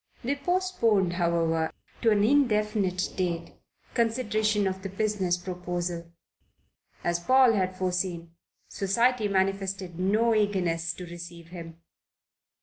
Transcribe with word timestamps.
They 0.23 0.33
postponed, 0.35 1.13
however, 1.13 1.71
to 2.01 2.09
an 2.09 2.23
indefinite 2.23 3.07
date, 3.15 3.53
consideration 3.93 4.65
of 4.65 4.81
the 4.81 4.89
business 4.89 5.37
proposal. 5.37 6.11
As 7.03 7.19
Paul 7.19 7.53
had 7.53 7.75
foreseen, 7.77 8.31
Society 8.67 9.27
manifested 9.27 9.99
no 9.99 10.33
eagerness 10.33 10.91
to 10.95 11.03
receive 11.05 11.49
him. 11.49 11.81